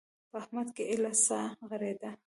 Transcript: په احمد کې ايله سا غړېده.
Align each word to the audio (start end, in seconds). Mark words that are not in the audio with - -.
په 0.29 0.35
احمد 0.41 0.67
کې 0.75 0.83
ايله 0.91 1.13
سا 1.25 1.39
غړېده. 1.69 2.11